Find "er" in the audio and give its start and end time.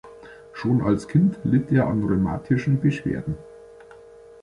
1.71-1.85